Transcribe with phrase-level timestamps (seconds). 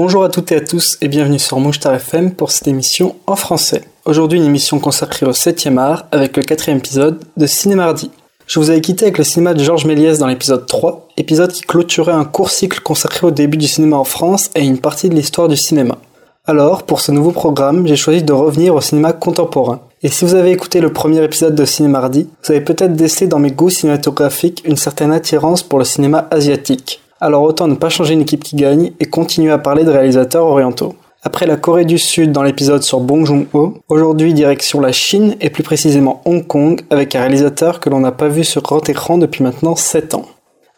[0.00, 3.34] Bonjour à toutes et à tous et bienvenue sur Mouchtar FM pour cette émission en
[3.34, 3.82] français.
[4.04, 8.12] Aujourd'hui une émission consacrée au 7e art avec le quatrième épisode de Cinémardi.
[8.46, 11.62] Je vous avais quitté avec le cinéma de Georges Méliès dans l'épisode 3, épisode qui
[11.62, 15.16] clôturait un court cycle consacré au début du cinéma en France et une partie de
[15.16, 15.98] l'histoire du cinéma.
[16.46, 19.80] Alors, pour ce nouveau programme, j'ai choisi de revenir au cinéma contemporain.
[20.04, 23.40] Et si vous avez écouté le premier épisode de Cinémardi, vous avez peut-être décelé dans
[23.40, 27.02] mes goûts cinématographiques une certaine attirance pour le cinéma asiatique.
[27.20, 30.46] Alors autant ne pas changer une équipe qui gagne et continuer à parler de réalisateurs
[30.46, 30.94] orientaux.
[31.24, 35.50] Après la Corée du Sud dans l'épisode sur Bong Joon-ho, aujourd'hui direction la Chine et
[35.50, 39.18] plus précisément Hong Kong avec un réalisateur que l'on n'a pas vu sur grand écran
[39.18, 40.26] depuis maintenant 7 ans.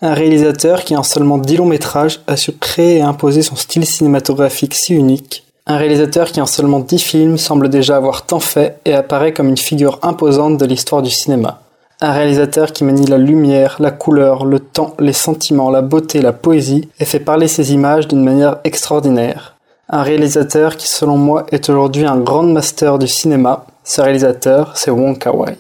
[0.01, 3.85] Un réalisateur qui en seulement 10 longs métrages a su créer et imposer son style
[3.85, 5.45] cinématographique si unique.
[5.67, 9.51] Un réalisateur qui en seulement 10 films semble déjà avoir tant fait et apparaît comme
[9.51, 11.61] une figure imposante de l'histoire du cinéma.
[12.03, 16.33] Un réalisateur qui manie la lumière, la couleur, le temps, les sentiments, la beauté, la
[16.33, 19.57] poésie et fait parler ses images d'une manière extraordinaire.
[19.91, 23.67] Un réalisateur qui selon moi est aujourd'hui un grand master du cinéma.
[23.85, 25.59] Ce réalisateur, c'est Wong Kar-wai.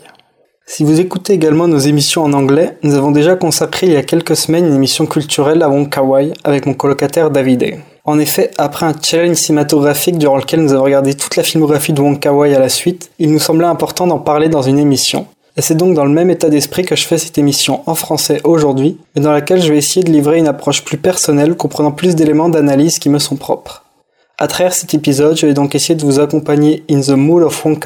[0.64, 4.03] Si vous écoutez également nos émissions en anglais, nous avons déjà consacré il y a
[4.03, 7.81] quelques semaines une émission culturelle à Wong Kar-wai avec mon colocataire David.
[8.05, 12.01] En effet, après un challenge cinématographique durant lequel nous avons regardé toute la filmographie de
[12.01, 15.27] Wong Kar-wai à la suite, il nous semblait important d'en parler dans une émission.
[15.56, 18.41] Et c'est donc dans le même état d'esprit que je fais cette émission en français
[18.45, 22.15] aujourd'hui, mais dans laquelle je vais essayer de livrer une approche plus personnelle comprenant plus
[22.15, 23.84] d'éléments d'analyse qui me sont propres.
[24.39, 27.65] À travers cet épisode, je vais donc essayer de vous accompagner in the mood of
[27.65, 27.79] Wong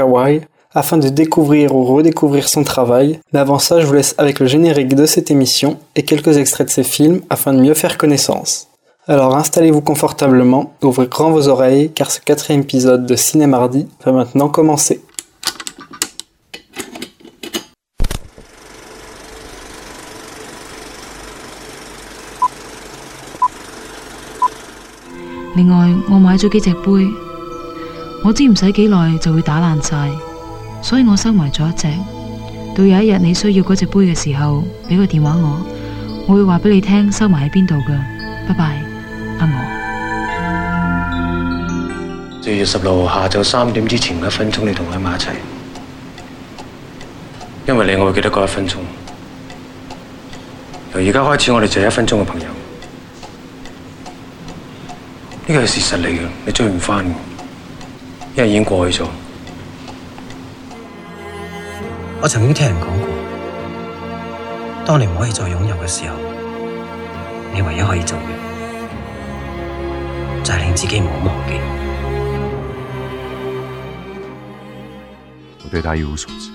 [0.74, 4.46] afin de découvrir ou redécouvrir son travail, mais avant ça, je vous laisse avec le
[4.46, 8.68] générique de cette émission et quelques extraits de ses films afin de mieux faire connaissance.
[9.06, 14.48] Alors installez-vous confortablement, ouvrez grand vos oreilles car ce quatrième épisode de Cinémardi va maintenant
[14.48, 15.02] commencer.
[25.55, 27.07] 另外，我買咗幾隻杯，
[28.23, 30.09] 我知唔使幾耐就會打爛晒，
[30.81, 31.87] 所以我收埋咗一隻。
[32.75, 35.61] 到有一日你需要嗰隻杯嘅時候，俾個電話我，
[36.27, 37.93] 我會話俾你聽收埋喺邊度噶。
[38.47, 38.81] 拜拜，
[39.39, 39.79] 阿我。
[42.41, 45.29] 四月十六號下晝三點之前一分鐘，你同佢喺埋一齊，
[47.67, 48.77] 因為你我會記得嗰一分鐘。
[50.93, 52.47] 由而家開始，我哋就係一分鐘嘅朋友。
[55.47, 57.09] 呢個係事實嚟嘅，你追唔翻嘅，
[58.35, 59.07] 因為已經過去咗。
[62.21, 63.09] 我曾經聽人講過，
[64.85, 66.15] 當你唔可以再擁有嘅時候，
[67.53, 68.21] 你唯一可以做嘅
[70.43, 71.53] 就係令自己唔好忘記。
[75.63, 76.49] 我對他一無所知。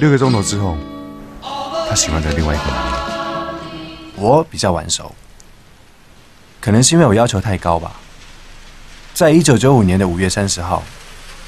[0.00, 0.76] 六個鐘頭之後，
[1.88, 2.94] 他喜歡着另外一個男人。
[4.16, 5.12] 我比較晚熟。
[6.63, 7.91] 可能是因为我要求太高吧。
[9.13, 10.81] 在一九九五年的五月三十号，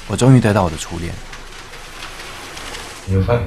[0.08, 1.08] 我终于得到我的初戀。
[3.08, 3.40] 要飛，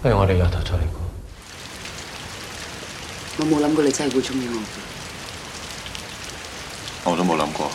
[0.00, 1.00] 不如我哋由頭再嚟過。
[3.38, 4.62] 我冇諗過你真係會中意我。
[7.10, 7.68] 我都冇諗過。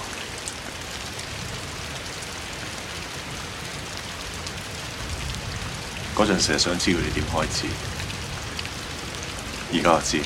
[6.15, 7.67] 嗰陣成日想知佢哋點開始。
[9.73, 10.21] 而家我知，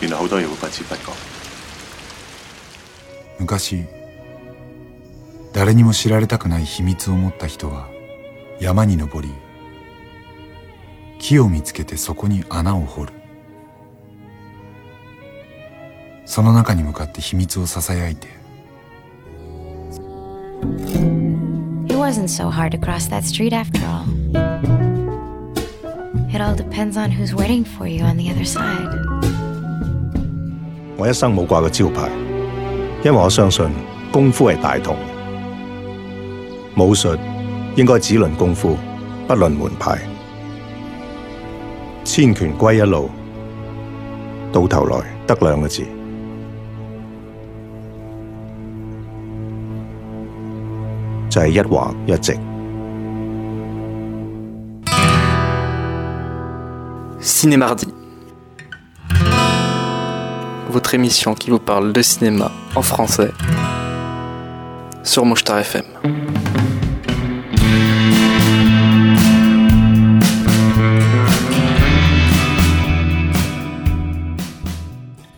[0.00, 1.12] 原來好多嘢會不知不覺。
[3.38, 3.84] 昔、
[5.52, 7.88] 誰にも知られたくない秘密を持った人が
[8.60, 9.32] 山に登り、
[11.18, 13.12] 木を見つけてそこに穴を掘る。
[16.24, 18.28] その中に向かって秘密をささやいて。
[21.86, 24.43] It wasn't so hard to cross that street after all.
[26.33, 28.89] It all depends on who's waiting for you on the other side.
[30.97, 32.09] 我一生冇掛過招牌，
[33.03, 33.67] 因為我相信
[34.11, 34.95] 功夫係大同，
[36.77, 37.17] 武術
[37.75, 38.75] 應該只論功夫，
[39.27, 39.99] 不論門派。
[42.03, 43.09] 千拳歸一路，
[44.51, 45.83] 到頭來得兩個字，
[51.29, 52.35] 就係一橫一直。
[57.44, 57.88] Cinémardi.
[60.70, 63.32] Votre émission qui vous parle de cinéma en français
[65.02, 65.84] sur Mouchtar FM.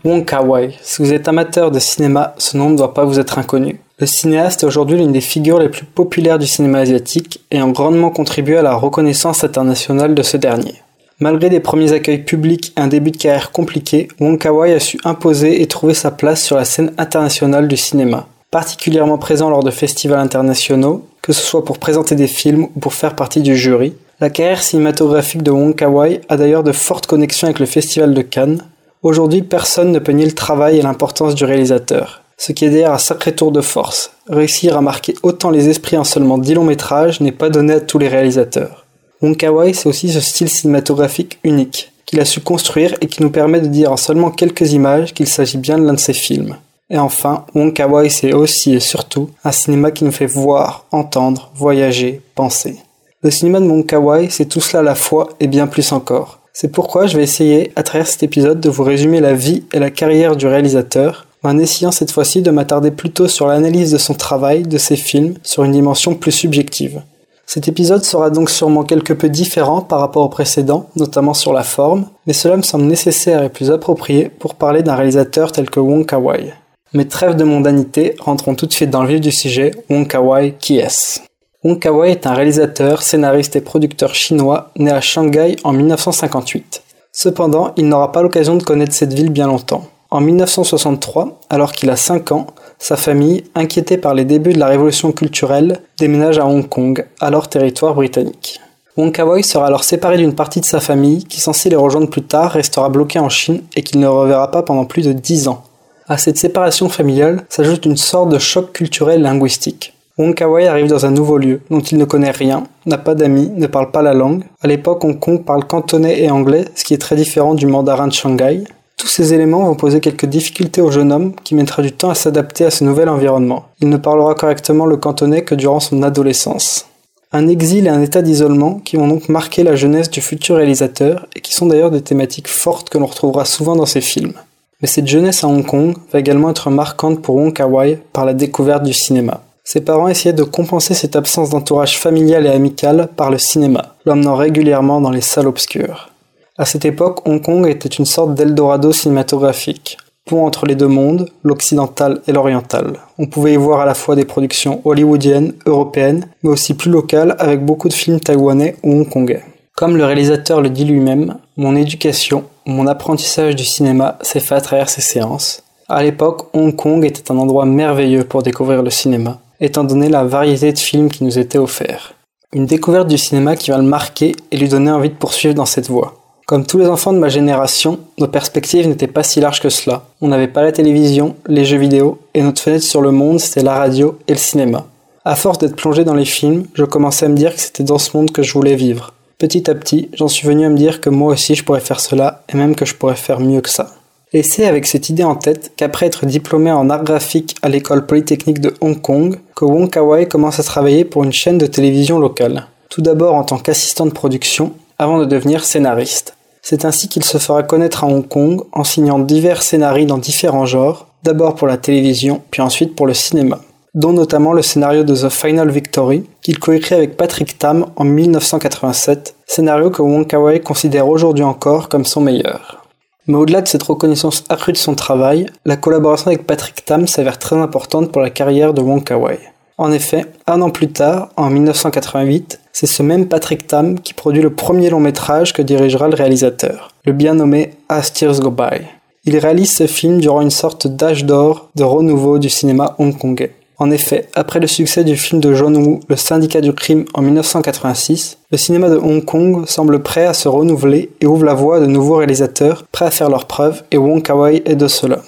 [0.05, 0.77] Wong Kar-wai.
[0.83, 3.81] Si vous êtes amateur de cinéma, ce nom ne doit pas vous être inconnu.
[3.99, 8.11] Le cinéaste est aujourd'hui l'une des figures les plus populaires du cinéma asiatique, ayant grandement
[8.11, 10.86] contribué à la reconnaissance internationale de ce dernier.
[11.19, 14.99] Malgré des premiers accueils publics et un début de carrière compliqué, Wong Kar-wai a su
[15.03, 18.27] imposer et trouver sa place sur la scène internationale du cinéma.
[18.51, 22.93] Particulièrement présent lors de festivals internationaux, que ce soit pour présenter des films ou pour
[22.93, 27.47] faire partie du jury, la carrière cinématographique de Wong Kar-wai a d'ailleurs de fortes connexions
[27.47, 28.63] avec le Festival de Cannes.
[29.03, 32.23] Aujourd'hui, personne ne peut nier le travail et l'importance du réalisateur.
[32.37, 34.11] Ce qui est d'ailleurs un sacré tour de force.
[34.29, 37.81] Réussir à marquer autant les esprits en seulement 10 longs métrages n'est pas donné à
[37.81, 38.86] tous les réalisateurs.
[39.23, 39.37] Wong
[39.73, 43.67] c'est aussi ce style cinématographique unique, qu'il a su construire et qui nous permet de
[43.67, 46.57] dire en seulement quelques images qu'il s'agit bien de l'un de ses films.
[46.91, 47.75] Et enfin, Wong
[48.09, 52.77] c'est aussi et surtout un cinéma qui nous fait voir, entendre, voyager, penser.
[53.23, 56.41] Le cinéma de Wong c'est tout cela à la fois et bien plus encore.
[56.53, 59.79] C'est pourquoi je vais essayer, à travers cet épisode, de vous résumer la vie et
[59.79, 64.15] la carrière du réalisateur, en essayant cette fois-ci de m'attarder plutôt sur l'analyse de son
[64.15, 67.03] travail, de ses films, sur une dimension plus subjective.
[67.49, 71.63] Cet épisode sera donc sûrement quelque peu différent par rapport au précédent, notamment sur la
[71.63, 75.79] forme, mais cela me semble nécessaire et plus approprié pour parler d'un réalisateur tel que
[75.79, 76.53] Wong Kar-wai.
[76.93, 80.57] Mais trêve de mondanité, rentrons tout de suite dans le vif du sujet, Wong Kar-wai,
[80.59, 81.21] qui est-ce?
[81.63, 86.83] Wong Kar-wai est un réalisateur, scénariste et producteur chinois né à Shanghai en 1958.
[87.13, 89.85] Cependant, il n'aura pas l'occasion de connaître cette ville bien longtemps.
[90.11, 92.47] En 1963, alors qu'il a 5 ans,
[92.79, 97.49] sa famille, inquiétée par les débuts de la révolution culturelle, déménage à Hong Kong, alors
[97.49, 98.61] territoire britannique.
[98.97, 102.23] Wong Kar-wai sera alors séparé d'une partie de sa famille qui, censée les rejoindre plus
[102.23, 105.65] tard, restera bloqué en Chine et qu'il ne reverra pas pendant plus de 10 ans.
[106.09, 109.93] À cette séparation familiale s'ajoute une sorte de choc culturel linguistique.
[110.17, 113.51] Wong Kar-wai arrive dans un nouveau lieu dont il ne connaît rien, n'a pas d'amis,
[113.55, 114.45] ne parle pas la langue.
[114.63, 118.09] À l'époque, Hong Kong parle cantonais et anglais, ce qui est très différent du mandarin
[118.09, 118.65] de Shanghai.
[119.07, 122.17] Tous ces éléments vont poser quelques difficultés au jeune homme qui mettra du temps à
[122.17, 123.67] s'adapter à ce nouvel environnement.
[123.81, 126.87] Il ne parlera correctement le cantonais que durant son adolescence.
[127.31, 131.29] Un exil et un état d'isolement qui vont donc marquer la jeunesse du futur réalisateur
[131.37, 134.35] et qui sont d'ailleurs des thématiques fortes que l'on retrouvera souvent dans ses films.
[134.83, 138.35] Mais cette jeunesse à Hong Kong va également être marquante pour Wong Kar-wai par la
[138.35, 139.41] découverte du cinéma.
[139.63, 144.35] Ses parents essayaient de compenser cette absence d'entourage familial et amical par le cinéma, l'emmenant
[144.35, 146.11] régulièrement dans les salles obscures.
[146.59, 151.29] À cette époque, Hong Kong était une sorte d'Eldorado cinématographique, pont entre les deux mondes,
[151.43, 152.99] l'occidental et l'oriental.
[153.19, 157.37] On pouvait y voir à la fois des productions hollywoodiennes, européennes, mais aussi plus locales
[157.39, 159.45] avec beaucoup de films taïwanais ou hongkongais.
[159.77, 164.63] Comme le réalisateur le dit lui-même, mon éducation, mon apprentissage du cinéma s'est fait à
[164.63, 165.63] travers ces séances.
[165.91, 170.25] À l'époque, Hong Kong était un endroit merveilleux pour découvrir le cinéma, étant donné la
[170.25, 172.15] variété de films qui nous étaient offerts.
[172.55, 175.67] Une découverte du cinéma qui va le marquer et lui donner envie de poursuivre dans
[175.67, 176.15] cette voie.
[176.47, 180.05] Comme tous les enfants de ma génération, nos perspectives n'étaient pas si larges que cela.
[180.21, 183.65] On n'avait pas la télévision, les jeux vidéo, et notre fenêtre sur le monde, c'était
[183.65, 184.87] la radio et le cinéma.
[185.25, 187.99] À force d'être plongé dans les films, je commençais à me dire que c'était dans
[187.99, 189.13] ce monde que je voulais vivre.
[189.39, 191.99] Petit à petit, j'en suis venu à me dire que moi aussi je pourrais faire
[191.99, 193.97] cela, et même que je pourrais faire mieux que ça.
[194.33, 198.07] Et c'est avec cette idée en tête qu'après être diplômé en art graphique à l'école
[198.07, 202.21] polytechnique de Hong Kong, que Wong Kar-wai commence à travailler pour une chaîne de télévision
[202.21, 202.69] locale.
[202.89, 206.36] Tout d'abord en tant qu'assistant de production, avant de devenir scénariste.
[206.69, 210.67] C'est ainsi qu'il se fera connaître à Hong Kong en signant divers scénarios dans différents
[210.67, 213.61] genres, d'abord pour la télévision, puis ensuite pour le cinéma,
[213.95, 219.37] dont notamment le scénario de The Final Victory, qu'il coécrit avec Patrick Tam en 1987,
[219.47, 222.83] scénario que Wong Kar-wai considère aujourd'hui encore comme son meilleur.
[223.29, 227.39] Mais au-delà de cette reconnaissance accrue de son travail, la collaboration avec Patrick Tam s'avère
[227.39, 229.39] très importante pour la carrière de Wong Kar-wai.
[229.79, 234.43] En effet, un an plus tard, en 1988, c'est ce même Patrick Tam qui produit
[234.43, 238.85] le premier long métrage que dirigera le réalisateur, le bien nommé As Tears Go By.
[239.25, 243.55] Il réalise ce film durant une sorte d'âge d'or de renouveau du cinéma hongkongais.
[243.79, 247.23] En effet, après le succès du film de John Woo, Le syndicat du crime en
[247.23, 251.79] 1986, le cinéma de Hong Kong semble prêt à se renouveler et ouvre la voie
[251.79, 255.23] à de nouveaux réalisateurs prêts à faire leurs preuves et Wong Kar-wai est de cela.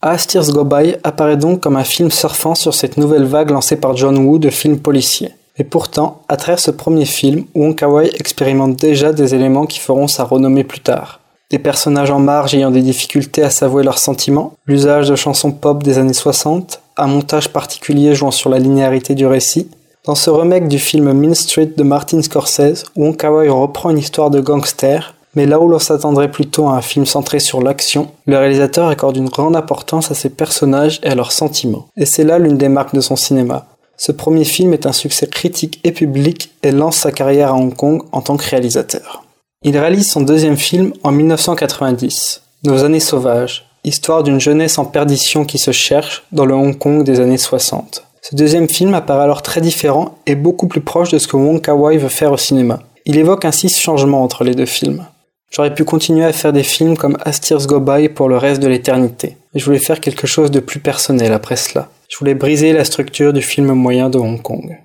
[0.00, 3.76] As Tears Go By apparaît donc comme un film surfant sur cette nouvelle vague lancée
[3.76, 5.32] par John Woo de films policiers.
[5.56, 7.80] Et pourtant, à travers ce premier film, Wong
[8.18, 11.20] expérimente déjà des éléments qui feront sa renommée plus tard.
[11.50, 15.82] Des personnages en marge ayant des difficultés à s'avouer leurs sentiments, l'usage de chansons pop
[15.82, 19.68] des années 60, un montage particulier jouant sur la linéarité du récit.
[20.04, 24.30] Dans ce remake du film Mean Street de Martin Scorsese, Wong Kar-wai reprend une histoire
[24.30, 28.38] de gangster, mais là où l'on s'attendrait plutôt à un film centré sur l'action, le
[28.38, 31.86] réalisateur accorde une grande importance à ses personnages et à leurs sentiments.
[31.96, 33.66] Et c'est là l'une des marques de son cinéma.
[33.96, 37.74] Ce premier film est un succès critique et public et lance sa carrière à Hong
[37.74, 39.24] Kong en tant que réalisateur.
[39.62, 45.44] Il réalise son deuxième film en 1990, Nos années sauvages, histoire d'une jeunesse en perdition
[45.44, 48.04] qui se cherche dans le Hong Kong des années 60.
[48.20, 51.60] Ce deuxième film apparaît alors très différent et beaucoup plus proche de ce que Wong
[51.60, 52.80] Kar-wai veut faire au cinéma.
[53.04, 55.06] Il évoque ainsi ce changement entre les deux films.
[55.50, 58.62] J'aurais pu continuer à faire des films comme As Tears Go By pour le reste
[58.62, 59.36] de l'éternité.
[59.54, 61.88] Je voulais faire quelque chose de plus personnel après cela.
[62.08, 64.78] Je voulais briser la structure du film moyen de Hong Kong.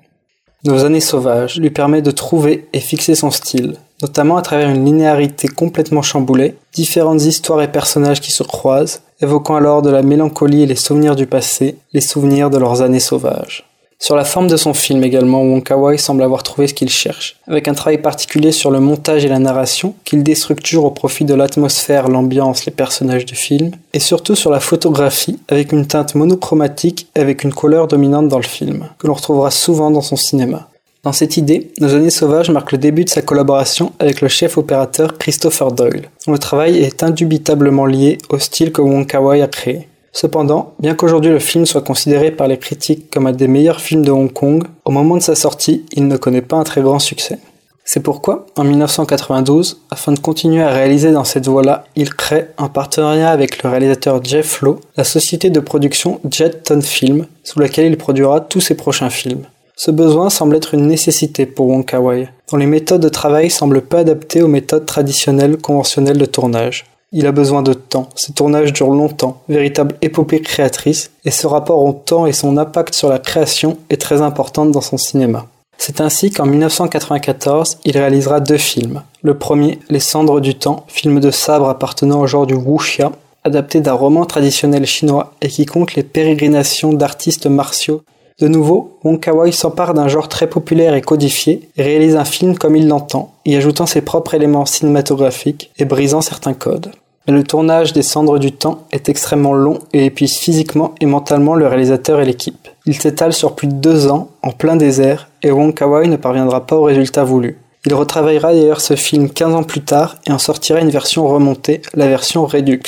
[0.66, 4.84] Nos années sauvages lui permet de trouver et fixer son style, notamment à travers une
[4.84, 10.64] linéarité complètement chamboulée, différentes histoires et personnages qui se croisent, évoquant alors de la mélancolie
[10.64, 13.69] et les souvenirs du passé, les souvenirs de leurs années sauvages.
[14.02, 17.68] Sur la forme de son film également, Wong semble avoir trouvé ce qu'il cherche, avec
[17.68, 22.08] un travail particulier sur le montage et la narration, qu'il déstructure au profit de l'atmosphère,
[22.08, 27.20] l'ambiance, les personnages du film, et surtout sur la photographie, avec une teinte monochromatique et
[27.20, 30.70] avec une couleur dominante dans le film, que l'on retrouvera souvent dans son cinéma.
[31.04, 34.58] Dans cette idée, Nos années sauvages marque le début de sa collaboration avec le chef
[34.58, 39.88] opérateur Christopher Doyle, dont le travail est indubitablement lié au style que Wong a créé.
[40.22, 44.04] Cependant, bien qu'aujourd'hui le film soit considéré par les critiques comme un des meilleurs films
[44.04, 47.00] de Hong Kong, au moment de sa sortie, il ne connaît pas un très grand
[47.00, 47.40] succès.
[47.86, 52.68] C'est pourquoi, en 1992, afin de continuer à réaliser dans cette voie-là, il crée, en
[52.68, 57.90] partenariat avec le réalisateur Jeff Lowe, la société de production Jet Ton Film, sous laquelle
[57.90, 59.46] il produira tous ses prochains films.
[59.78, 63.84] Ce besoin semble être une nécessité pour Wong Kar-wai, dont les méthodes de travail semblent
[63.84, 66.84] peu adaptées aux méthodes traditionnelles conventionnelles de tournage.
[67.12, 71.84] Il a besoin de temps, ses tournages durent longtemps, véritable épopée créatrice, et ce rapport
[71.84, 75.48] au temps et son impact sur la création est très important dans son cinéma.
[75.80, 79.02] C'est ainsi qu'en 1994, il réalisera deux films.
[79.24, 83.12] Le premier, Les cendres du temps, film de sabre appartenant au genre du wuxia,
[83.44, 88.04] adapté d'un roman traditionnel chinois et qui compte les pérégrinations d'artistes martiaux.
[88.40, 92.76] De nouveau, Wong Kar-wai s'empare d'un genre très populaire et codifié réalise un film comme
[92.76, 96.92] il l'entend, y ajoutant ses propres éléments cinématographiques et brisant certains codes.
[97.28, 101.56] Mais le tournage des Cendres du Temps est extrêmement long et épuise physiquement et mentalement
[101.56, 102.68] le réalisateur et l'équipe.
[102.86, 106.66] Il s'étale sur plus de deux ans, en plein désert, et Wong Kar-wai ne parviendra
[106.66, 107.58] pas au résultat voulu.
[107.86, 111.82] Il retravaillera d'ailleurs ce film 15 ans plus tard et en sortira une version remontée,
[111.94, 112.82] la version Redux.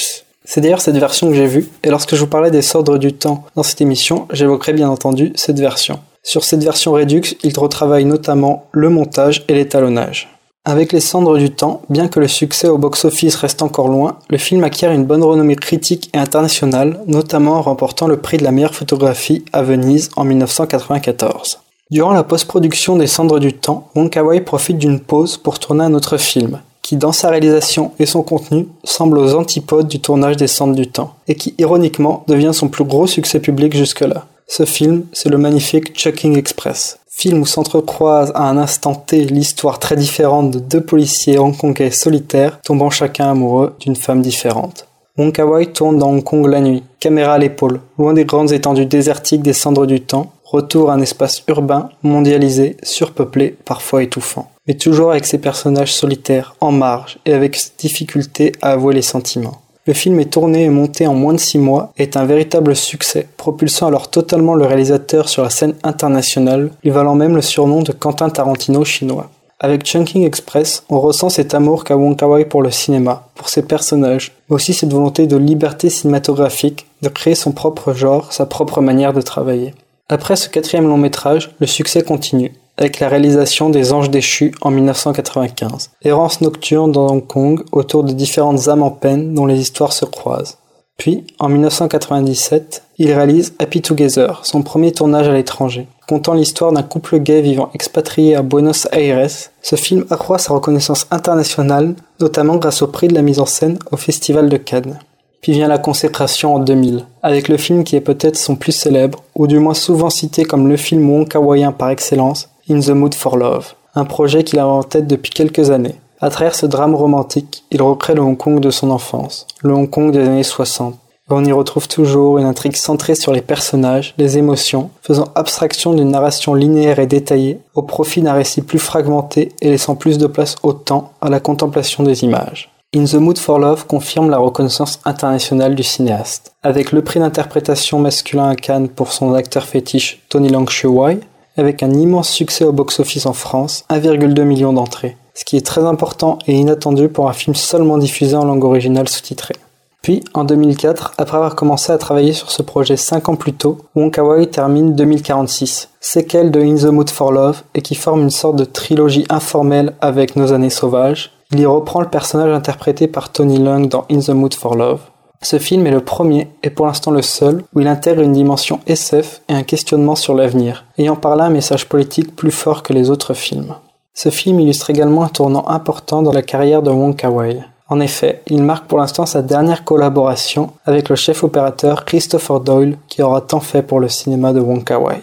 [0.44, 3.14] C'est d'ailleurs cette version que j'ai vue, et lorsque je vous parlais des Cendres du
[3.14, 6.00] Temps dans cette émission, j'évoquerai bien entendu cette version.
[6.24, 10.31] Sur cette version Redux, il retravaille notamment le montage et l'étalonnage.
[10.64, 14.38] Avec les cendres du temps, bien que le succès au box-office reste encore loin, le
[14.38, 18.52] film acquiert une bonne renommée critique et internationale, notamment en remportant le prix de la
[18.52, 21.62] meilleure photographie à Venise en 1994.
[21.90, 24.12] Durant la post-production des Cendres du Temps, Wong
[24.46, 28.68] profite d'une pause pour tourner un autre film, qui dans sa réalisation et son contenu
[28.84, 32.86] semble aux antipodes du tournage des Cendres du Temps, et qui ironiquement devient son plus
[32.86, 34.28] gros succès public jusque-là.
[34.48, 39.78] Ce film, c'est le magnifique Chucking Express, film où s'entrecroise à un instant T l'histoire
[39.78, 44.88] très différente de deux policiers hongkongais solitaires tombant chacun amoureux d'une femme différente.
[45.18, 48.88] Wong Kar-wai tourne dans Hong Kong la nuit, caméra à l'épaule, loin des grandes étendues
[48.88, 54.50] désertiques des cendres du temps, retour à un espace urbain, mondialisé, surpeuplé, parfois étouffant.
[54.68, 59.62] Mais toujours avec ses personnages solitaires, en marge, et avec difficulté à avouer les sentiments.
[59.88, 62.76] Le film est tourné et monté en moins de 6 mois et est un véritable
[62.76, 67.82] succès, propulsant alors totalement le réalisateur sur la scène internationale, lui valant même le surnom
[67.82, 69.32] de Quentin Tarantino chinois.
[69.60, 73.64] Avec Chunking Express, on ressent cet amour qu'a Wong Kar-wai pour le cinéma, pour ses
[73.64, 78.82] personnages, mais aussi cette volonté de liberté cinématographique, de créer son propre genre, sa propre
[78.82, 79.74] manière de travailler.
[80.10, 84.72] Après ce quatrième long métrage, le succès continue, avec la réalisation des Anges déchus en
[84.72, 85.92] 1995.
[86.04, 90.04] Errance nocturne dans Hong Kong autour de différentes âmes en peine dont les histoires se
[90.04, 90.58] croisent.
[90.98, 95.88] Puis, en 1997, il réalise Happy Together, son premier tournage à l'étranger.
[96.08, 99.30] Contant l'histoire d'un couple gay vivant expatrié à Buenos Aires,
[99.62, 103.78] ce film accroît sa reconnaissance internationale, notamment grâce au prix de la mise en scène
[103.92, 105.00] au Festival de Cannes.
[105.42, 109.24] Puis vient la consécration en 2000, avec le film qui est peut-être son plus célèbre,
[109.36, 113.36] ou du moins souvent cité comme le film wonkawaïen par excellence, In the Mood for
[113.36, 115.96] Love, un projet qu'il a en tête depuis quelques années.
[116.22, 119.90] À travers ce drame romantique, il recrée le Hong Kong de son enfance, le Hong
[119.90, 120.94] Kong des années 60.
[120.94, 125.94] Et on y retrouve toujours une intrigue centrée sur les personnages, les émotions, faisant abstraction
[125.94, 130.28] d'une narration linéaire et détaillée, au profit d'un récit plus fragmenté et laissant plus de
[130.28, 132.72] place au temps, à la contemplation des images.
[132.96, 138.00] In the Mood for Love confirme la reconnaissance internationale du cinéaste, avec le prix d'interprétation
[138.00, 141.20] masculin à Cannes pour son acteur fétiche Tony Lang Wai,
[141.62, 145.86] avec un immense succès au box-office en France, 1,2 million d'entrées, ce qui est très
[145.86, 149.56] important et inattendu pour un film seulement diffusé en langue originale sous-titrée.
[150.02, 153.78] Puis, en 2004, après avoir commencé à travailler sur ce projet 5 ans plus tôt,
[153.96, 158.32] Wong Kar-wai termine 2046, séquelle de In the Mood for Love et qui forme une
[158.32, 161.32] sorte de trilogie informelle avec Nos années sauvages.
[161.52, 165.02] Il y reprend le personnage interprété par Tony Leung dans In the Mood for Love,
[165.44, 168.80] ce film est le premier, et pour l'instant le seul, où il intègre une dimension
[168.86, 172.94] SF et un questionnement sur l'avenir, ayant par là un message politique plus fort que
[172.94, 173.76] les autres films.
[174.14, 177.64] Ce film illustre également un tournant important dans la carrière de Wong Kar-wai.
[177.90, 182.98] En effet, il marque pour l'instant sa dernière collaboration avec le chef opérateur Christopher Doyle
[183.08, 185.22] qui aura tant fait pour le cinéma de Wong Kar-wai.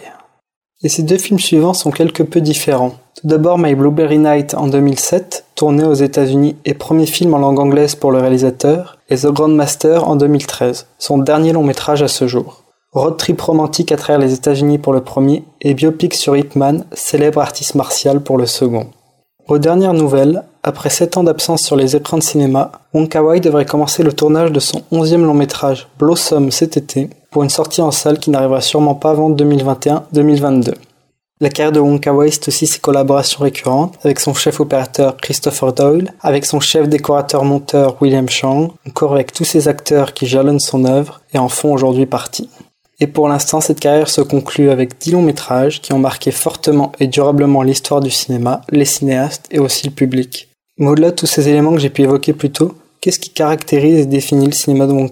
[0.83, 2.93] Et ces deux films suivants sont quelque peu différents.
[3.19, 7.59] Tout d'abord My Blueberry Night en 2007, tourné aux États-Unis et premier film en langue
[7.59, 12.27] anglaise pour le réalisateur, et The Grandmaster en 2013, son dernier long métrage à ce
[12.27, 12.63] jour.
[12.93, 16.85] Road trip romantique à travers les États-Unis pour le premier et biopic sur Ip Man,
[16.93, 18.87] célèbre artiste martial pour le second.
[19.49, 23.09] Aux dernières nouvelles, après 7 ans d'absence sur les écrans de cinéma, Wong
[23.41, 27.81] devrait commencer le tournage de son 11e long métrage Blossom cet été pour une sortie
[27.81, 30.73] en salle qui n'arrivera sûrement pas avant 2021-2022.
[31.41, 35.71] La carrière de Wong Kar-wai, c'est aussi ses collaborations récurrentes avec son chef opérateur Christopher
[35.71, 40.83] Doyle, avec son chef décorateur-monteur William Chang, encore avec tous ces acteurs qui jalonnent son
[40.83, 42.49] œuvre et en font aujourd'hui partie.
[42.99, 46.91] Et pour l'instant, cette carrière se conclut avec dix longs métrages qui ont marqué fortement
[46.99, 50.49] et durablement l'histoire du cinéma, les cinéastes et aussi le public.
[50.77, 54.01] Mais au-delà de tous ces éléments que j'ai pu évoquer plus tôt, qu'est-ce qui caractérise
[54.01, 55.09] et définit le cinéma de Wong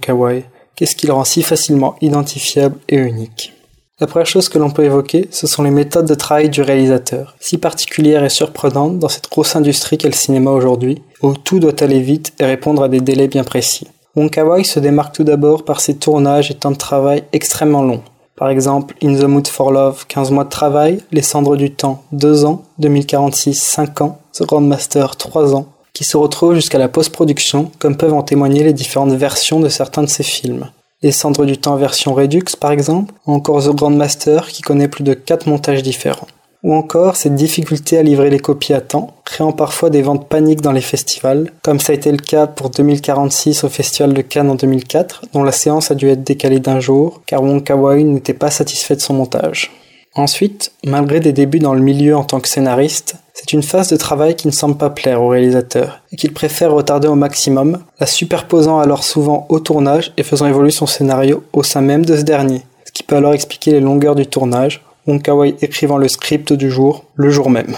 [0.75, 3.53] Qu'est-ce qui le rend si facilement identifiable et unique?
[3.99, 7.35] La première chose que l'on peut évoquer, ce sont les méthodes de travail du réalisateur,
[7.39, 11.83] si particulières et surprenantes dans cette grosse industrie qu'est le cinéma aujourd'hui, où tout doit
[11.83, 13.87] aller vite et répondre à des délais bien précis.
[14.15, 14.31] Wong
[14.63, 18.03] se démarque tout d'abord par ses tournages et temps de travail extrêmement longs.
[18.35, 22.03] Par exemple, In the Mood for Love, 15 mois de travail, Les Cendres du Temps,
[22.11, 27.71] 2 ans, 2046, 5 ans, The Grandmaster, 3 ans, qui se retrouvent jusqu'à la post-production,
[27.79, 30.69] comme peuvent en témoigner les différentes versions de certains de ses films.
[31.03, 35.03] Les Cendres du Temps version Redux par exemple, ou encore The Grandmaster qui connaît plus
[35.03, 36.25] de 4 montages différents.
[36.63, 40.61] Ou encore cette difficulté à livrer les copies à temps, créant parfois des ventes paniques
[40.61, 44.49] dans les festivals, comme ça a été le cas pour 2046 au Festival de Cannes
[44.49, 47.61] en 2004, dont la séance a dû être décalée d'un jour, car Wong
[48.05, 49.71] n'était pas satisfait de son montage.
[50.15, 53.97] Ensuite, malgré des débuts dans le milieu en tant que scénariste, c'est une phase de
[53.97, 58.07] travail qui ne semble pas plaire au réalisateur et qu'il préfère retarder au maximum, la
[58.07, 62.23] superposant alors souvent au tournage et faisant évoluer son scénario au sein même de ce
[62.23, 65.21] dernier, ce qui peut alors expliquer les longueurs du tournage, Wong
[65.61, 67.75] écrivant le script du jour, le jour même.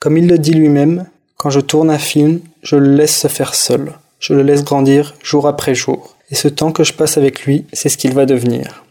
[0.00, 3.54] Comme il le dit lui-même, quand je tourne un film, je le laisse se faire
[3.54, 7.44] seul, je le laisse grandir jour après jour, et ce temps que je passe avec
[7.44, 8.84] lui, c'est ce qu'il va devenir.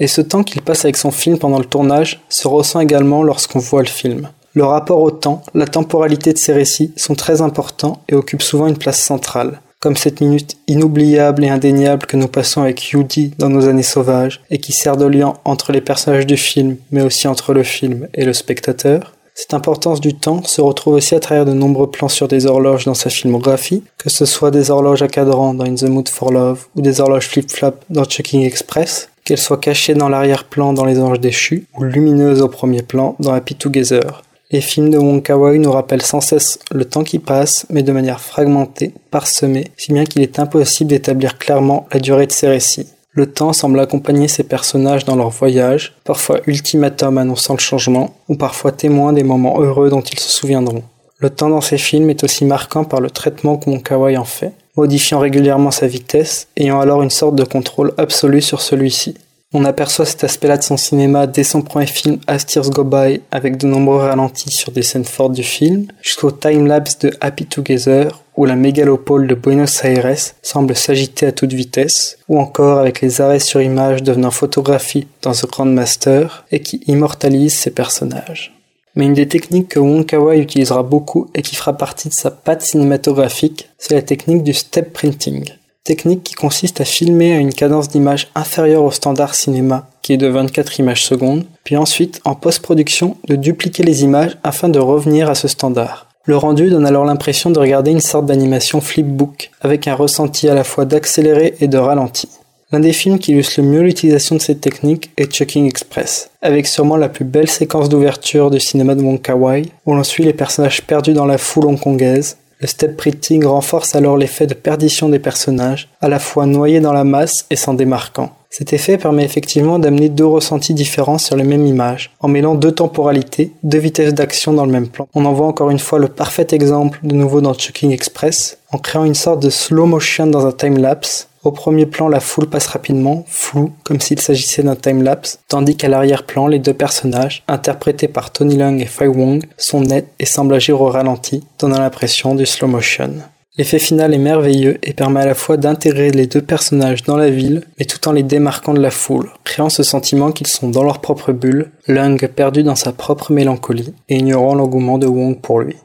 [0.00, 3.58] Et ce temps qu'il passe avec son film pendant le tournage se ressent également lorsqu'on
[3.58, 4.30] voit le film.
[4.54, 8.66] Le rapport au temps, la temporalité de ses récits sont très importants et occupent souvent
[8.66, 13.50] une place centrale, comme cette minute inoubliable et indéniable que nous passons avec Yudi dans
[13.50, 17.28] nos années sauvages et qui sert de lien entre les personnages du film mais aussi
[17.28, 19.12] entre le film et le spectateur.
[19.34, 22.84] Cette importance du temps se retrouve aussi à travers de nombreux plans sur des horloges
[22.84, 26.32] dans sa filmographie, que ce soit des horloges à cadran dans In the Mood for
[26.32, 30.98] Love ou des horloges flip-flop dans Checking Express, qu'elles soient cachées dans l'arrière-plan dans Les
[30.98, 34.24] Anges déchus ou lumineuses au premier plan dans Happy Together.
[34.50, 37.92] Les films de Wong Kar-wai nous rappellent sans cesse le temps qui passe, mais de
[37.92, 42.88] manière fragmentée, parsemée, si bien qu'il est impossible d'établir clairement la durée de ces récits.
[43.12, 48.34] Le temps semble accompagner ces personnages dans leur voyage, parfois ultimatum annonçant le changement, ou
[48.34, 50.82] parfois témoin des moments heureux dont ils se souviendront.
[51.18, 54.24] Le temps dans ces films est aussi marquant par le traitement que Wong Kar-wai en
[54.24, 59.14] fait, modifiant régulièrement sa vitesse, ayant alors une sorte de contrôle absolu sur celui-ci.
[59.52, 63.20] On aperçoit cet aspect-là de son cinéma dès son premier film As Tears Go By,
[63.30, 68.22] avec de nombreux ralentis sur des scènes fortes du film, jusqu'au time-lapse de Happy Together,
[68.36, 73.20] où la mégalopole de Buenos Aires semble s'agiter à toute vitesse, ou encore avec les
[73.20, 78.59] arrêts sur image devenant photographie dans The Grandmaster, et qui immortalise ses personnages.
[78.94, 82.30] Mais une des techniques que Wong Kar-wai utilisera beaucoup et qui fera partie de sa
[82.30, 85.44] patte cinématographique, c'est la technique du step printing.
[85.84, 90.18] Technique qui consiste à filmer à une cadence d'image inférieure au standard cinéma, qui est
[90.18, 95.30] de 24 images secondes, puis ensuite, en post-production, de dupliquer les images afin de revenir
[95.30, 96.06] à ce standard.
[96.24, 100.54] Le rendu donne alors l'impression de regarder une sorte d'animation flipbook, avec un ressenti à
[100.54, 102.28] la fois d'accéléré et de ralenti.
[102.72, 106.68] L'un des films qui illustre le mieux l'utilisation de cette technique est Chucking Express, avec
[106.68, 110.32] sûrement la plus belle séquence d'ouverture du cinéma de Wong Kar-wai, où l'on suit les
[110.32, 112.36] personnages perdus dans la foule hongkongaise.
[112.60, 116.92] Le step printing renforce alors l'effet de perdition des personnages, à la fois noyés dans
[116.92, 118.30] la masse et s'en démarquant.
[118.50, 122.72] Cet effet permet effectivement d'amener deux ressentis différents sur les mêmes images, en mêlant deux
[122.72, 125.08] temporalités, deux vitesses d'action dans le même plan.
[125.14, 128.78] On en voit encore une fois le parfait exemple de nouveau dans Chucking Express, en
[128.78, 132.66] créant une sorte de slow motion dans un time-lapse, au premier plan, la foule passe
[132.66, 138.30] rapidement, floue, comme s'il s'agissait d'un time-lapse, tandis qu'à l'arrière-plan, les deux personnages, interprétés par
[138.30, 142.44] Tony Leung et Fai Wong, sont nets et semblent agir au ralenti, donnant l'impression du
[142.44, 143.14] slow motion.
[143.56, 147.30] L'effet final est merveilleux et permet à la fois d'intégrer les deux personnages dans la
[147.30, 150.84] ville, mais tout en les démarquant de la foule, créant ce sentiment qu'ils sont dans
[150.84, 155.60] leur propre bulle, Leung perdu dans sa propre mélancolie et ignorant l'engouement de Wong pour
[155.60, 155.76] lui.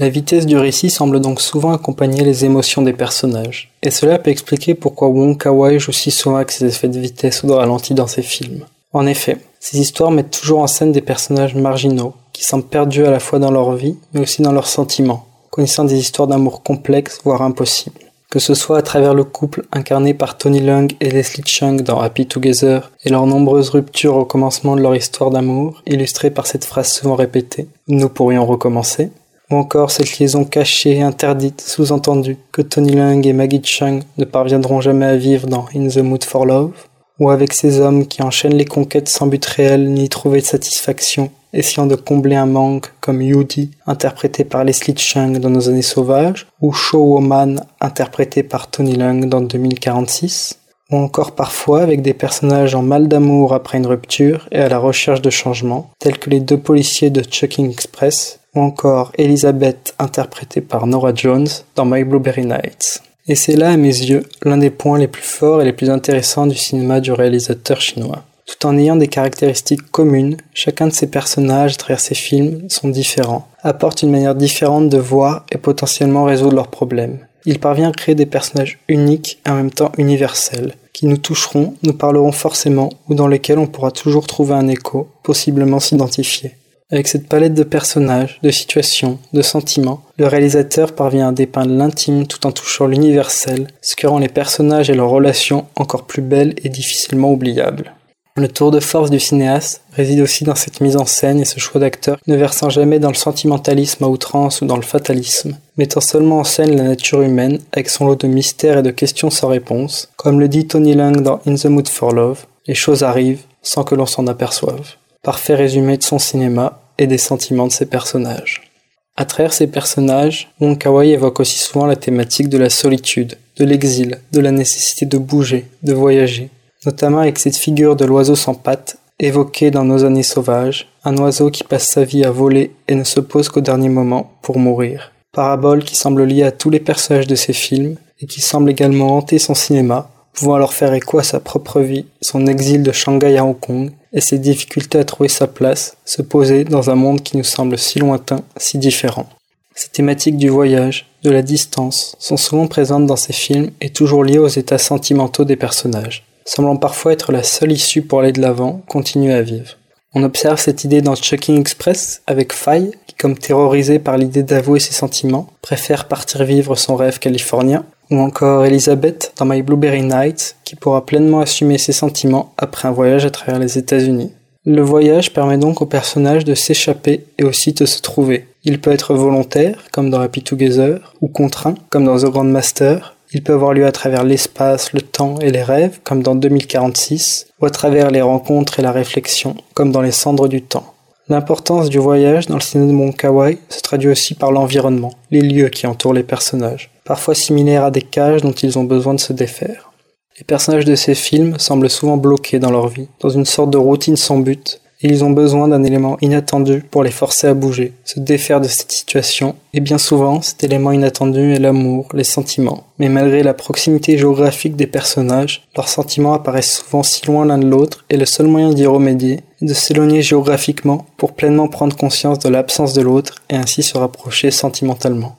[0.00, 4.30] La vitesse du récit semble donc souvent accompagner les émotions des personnages, et cela peut
[4.30, 7.92] expliquer pourquoi Wong Kar-wai joue si souvent avec ses effets de vitesse ou de ralenti
[7.92, 8.64] dans ses films.
[8.94, 13.10] En effet, ces histoires mettent toujours en scène des personnages marginaux, qui semblent perdus à
[13.10, 17.20] la fois dans leur vie, mais aussi dans leurs sentiments, connaissant des histoires d'amour complexes,
[17.22, 18.00] voire impossibles.
[18.30, 22.00] Que ce soit à travers le couple incarné par Tony Leung et Leslie Chung dans
[22.00, 26.64] Happy Together, et leurs nombreuses ruptures au commencement de leur histoire d'amour, illustrées par cette
[26.64, 29.10] phrase souvent répétée, nous pourrions recommencer,
[29.50, 34.80] ou encore cette liaison cachée, interdite, sous-entendue, que Tony Leung et Maggie Chung ne parviendront
[34.80, 36.72] jamais à vivre dans In the Mood for Love,
[37.18, 41.30] ou avec ces hommes qui enchaînent les conquêtes sans but réel ni trouver de satisfaction,
[41.52, 46.46] essayant de combler un manque comme Yudi, interprété par Leslie Chung dans Nos années sauvages,
[46.60, 50.58] ou Show Woman, interprété par Tony Leung dans 2046,
[50.92, 54.78] ou encore parfois avec des personnages en mal d'amour après une rupture et à la
[54.78, 60.60] recherche de changement, tels que les deux policiers de Chucking Express, ou encore Elizabeth interprétée
[60.60, 63.02] par Nora Jones dans My Blueberry Nights.
[63.28, 65.90] Et c'est là, à mes yeux, l'un des points les plus forts et les plus
[65.90, 68.24] intéressants du cinéma du réalisateur chinois.
[68.46, 72.88] Tout en ayant des caractéristiques communes, chacun de ces personnages à travers ces films sont
[72.88, 77.18] différents, apportent une manière différente de voir et potentiellement résoudre leurs problèmes.
[77.46, 81.74] Il parvient à créer des personnages uniques et en même temps universels, qui nous toucheront,
[81.82, 86.56] nous parleront forcément ou dans lesquels on pourra toujours trouver un écho, possiblement s'identifier.
[86.92, 92.26] Avec cette palette de personnages, de situations, de sentiments, le réalisateur parvient à dépeindre l'intime
[92.26, 96.56] tout en touchant l'universel, ce qui rend les personnages et leurs relations encore plus belles
[96.64, 97.94] et difficilement oubliables.
[98.36, 101.60] Le tour de force du cinéaste réside aussi dans cette mise en scène et ce
[101.60, 106.00] choix d'acteur ne versant jamais dans le sentimentalisme à outrance ou dans le fatalisme, mettant
[106.00, 109.48] seulement en scène la nature humaine avec son lot de mystères et de questions sans
[109.48, 110.08] réponse.
[110.16, 113.84] Comme le dit Tony Lang dans In the Mood for Love, les choses arrivent sans
[113.84, 118.70] que l'on s'en aperçoive parfait résumé de son cinéma et des sentiments de ses personnages.
[119.16, 123.64] À travers ces personnages, Wong Kar-wai évoque aussi souvent la thématique de la solitude, de
[123.64, 126.50] l'exil, de la nécessité de bouger, de voyager,
[126.86, 131.50] notamment avec cette figure de l'oiseau sans pattes évoquée dans Nos années sauvages, un oiseau
[131.50, 135.12] qui passe sa vie à voler et ne se pose qu'au dernier moment pour mourir.
[135.32, 139.16] Parabole qui semble liée à tous les personnages de ses films et qui semble également
[139.16, 143.36] hanter son cinéma, pouvant alors faire écho à sa propre vie, son exil de Shanghai
[143.36, 147.22] à Hong Kong et ses difficultés à trouver sa place, se poser dans un monde
[147.22, 149.28] qui nous semble si lointain, si différent.
[149.74, 154.24] Ces thématiques du voyage, de la distance, sont souvent présentes dans ces films et toujours
[154.24, 158.40] liées aux états sentimentaux des personnages, semblant parfois être la seule issue pour aller de
[158.40, 159.76] l'avant, continuer à vivre.
[160.12, 164.80] On observe cette idée dans Chucking Express avec Faye, qui, comme terrorisé par l'idée d'avouer
[164.80, 170.56] ses sentiments, préfère partir vivre son rêve californien, ou encore Elizabeth dans My Blueberry Nights,
[170.64, 174.32] qui pourra pleinement assumer ses sentiments après un voyage à travers les États-Unis.
[174.66, 178.46] Le voyage permet donc au personnage de s'échapper et aussi de se trouver.
[178.62, 183.16] Il peut être volontaire, comme dans Happy Together, ou contraint, comme dans The Grand Master.
[183.32, 187.46] Il peut avoir lieu à travers l'espace, le temps et les rêves, comme dans 2046,
[187.60, 190.92] ou à travers les rencontres et la réflexion, comme dans Les Cendres du Temps.
[191.30, 195.68] L'importance du voyage dans le cinéma de Monkawai se traduit aussi par l'environnement, les lieux
[195.68, 199.32] qui entourent les personnages parfois similaires à des cages dont ils ont besoin de se
[199.32, 199.90] défaire.
[200.38, 203.78] Les personnages de ces films semblent souvent bloqués dans leur vie, dans une sorte de
[203.78, 207.94] routine sans but, et ils ont besoin d'un élément inattendu pour les forcer à bouger,
[208.04, 212.84] se défaire de cette situation, et bien souvent cet élément inattendu est l'amour, les sentiments.
[212.98, 217.66] Mais malgré la proximité géographique des personnages, leurs sentiments apparaissent souvent si loin l'un de
[217.66, 222.38] l'autre, et le seul moyen d'y remédier est de s'éloigner géographiquement pour pleinement prendre conscience
[222.38, 225.36] de l'absence de l'autre et ainsi se rapprocher sentimentalement.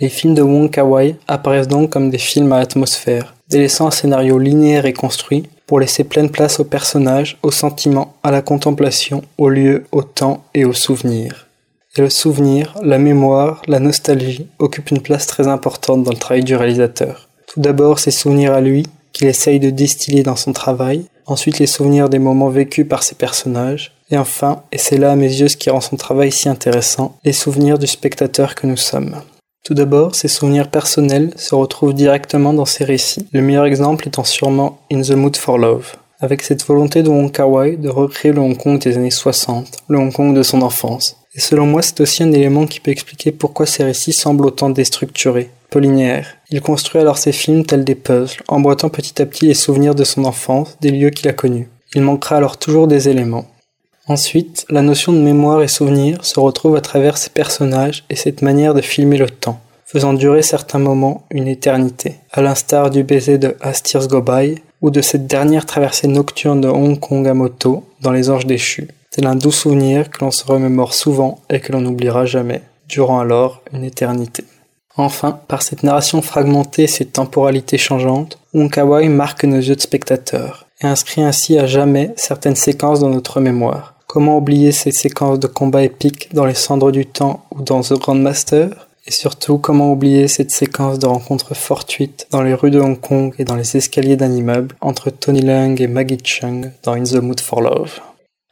[0.00, 4.38] Les films de Wong Kar-wai apparaissent donc comme des films à atmosphère, délaissant un scénario
[4.38, 9.48] linéaire et construit pour laisser pleine place aux personnages, aux sentiments, à la contemplation, au
[9.48, 11.46] lieu, au temps et aux souvenirs.
[11.96, 16.42] Et le souvenir, la mémoire, la nostalgie occupent une place très importante dans le travail
[16.42, 17.28] du réalisateur.
[17.46, 21.68] Tout d'abord ses souvenirs à lui, qu'il essaye de distiller dans son travail, ensuite les
[21.68, 25.48] souvenirs des moments vécus par ses personnages, et enfin, et c'est là à mes yeux
[25.48, 29.22] ce qui rend son travail si intéressant, les souvenirs du spectateur que nous sommes.
[29.64, 34.22] Tout d'abord, ses souvenirs personnels se retrouvent directement dans ses récits, le meilleur exemple étant
[34.22, 35.96] sûrement In the Mood for Love.
[36.20, 39.98] Avec cette volonté de Wong Kar-wai de recréer le Hong Kong des années 60, le
[39.98, 41.16] Hong Kong de son enfance.
[41.34, 44.68] Et selon moi, c'est aussi un élément qui peut expliquer pourquoi ces récits semblent autant
[44.68, 46.36] déstructurés, peu linéaires.
[46.50, 50.04] Il construit alors ses films tels des puzzles, emboîtant petit à petit les souvenirs de
[50.04, 51.70] son enfance, des lieux qu'il a connus.
[51.94, 53.46] Il manquera alors toujours des éléments.
[54.06, 58.42] Ensuite, la notion de mémoire et souvenir se retrouve à travers ces personnages et cette
[58.42, 63.38] manière de filmer le temps, faisant durer certains moments une éternité, à l'instar du baiser
[63.38, 67.82] de As Go By ou de cette dernière traversée nocturne de Hong Kong à moto
[68.02, 68.88] dans Les Anges déchus.
[69.10, 72.60] C'est un doux souvenir que l'on se remémore souvent et que l'on n'oubliera jamais.
[72.86, 74.44] durant alors une éternité.
[74.96, 80.66] Enfin, par cette narration fragmentée et cette temporalité changeante, Wong marque nos yeux de spectateurs
[80.82, 83.93] et inscrit ainsi à jamais certaines séquences dans notre mémoire.
[84.14, 87.94] Comment oublier ces séquences de combats épiques dans les cendres du temps ou dans The
[87.94, 88.68] Grandmaster?
[89.08, 93.34] Et surtout, comment oublier cette séquence de rencontres fortuites dans les rues de Hong Kong
[93.40, 97.16] et dans les escaliers d'un immeuble entre Tony Leung et Maggie Chung dans In the
[97.16, 97.98] Mood for Love?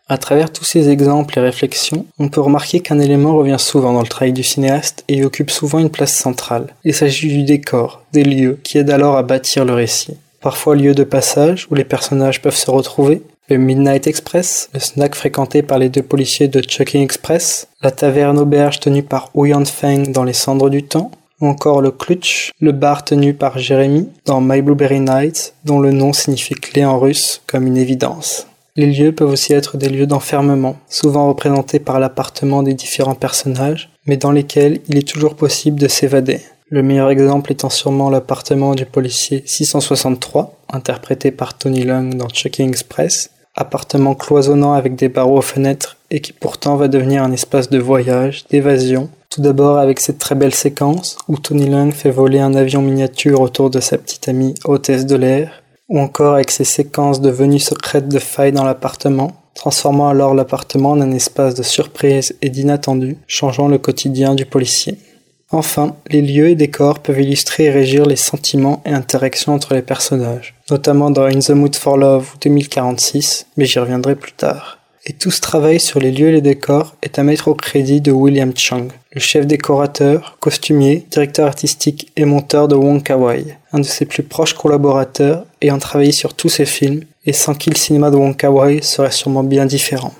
[0.09, 4.03] À travers tous ces exemples et réflexions, on peut remarquer qu'un élément revient souvent dans
[4.03, 6.75] le travail du cinéaste et occupe souvent une place centrale.
[6.83, 10.17] Il s'agit du décor, des lieux, qui aident alors à bâtir le récit.
[10.41, 15.15] Parfois lieu de passage où les personnages peuvent se retrouver, le Midnight Express, le snack
[15.15, 20.13] fréquenté par les deux policiers de Chucking Express, la taverne auberge tenue par Yan Feng
[20.13, 24.41] dans Les Cendres du Temps, ou encore le Clutch, le bar tenu par Jeremy dans
[24.41, 28.47] My Blueberry Nights, dont le nom signifie clé en russe comme une évidence.
[28.77, 33.91] Les lieux peuvent aussi être des lieux d'enfermement, souvent représentés par l'appartement des différents personnages,
[34.07, 36.41] mais dans lesquels il est toujours possible de s'évader.
[36.75, 42.67] Le meilleur exemple étant sûrement l'appartement du policier 663, interprété par Tony Lung dans Chucking
[42.67, 47.69] Express, appartement cloisonnant avec des barreaux aux fenêtres et qui pourtant va devenir un espace
[47.69, 49.11] de voyage, d'évasion.
[49.29, 53.43] Tout d'abord avec cette très belle séquence où Tony Lung fait voler un avion miniature
[53.43, 57.59] autour de sa petite amie hôtesse de l'air, ou encore avec ces séquences de venues
[57.59, 63.19] secrètes de failles dans l'appartement, transformant alors l'appartement en un espace de surprise et d'inattendu,
[63.27, 64.97] changeant le quotidien du policier.
[65.55, 69.83] Enfin, les lieux et décors peuvent illustrer et régir les sentiments et interactions entre les
[69.83, 74.79] personnages, notamment dans In the Mood for Love 2046, mais j'y reviendrai plus tard.
[75.05, 78.01] Et tout ce travail sur les lieux et les décors est à mettre au crédit
[78.01, 83.59] de William Chung, le chef décorateur, costumier, directeur artistique et monteur de Wong Kar Wai,
[83.73, 87.69] un de ses plus proches collaborateurs ayant travaillé sur tous ses films, et sans qui
[87.69, 90.15] le cinéma de Wong Kar Wai serait sûrement bien différent.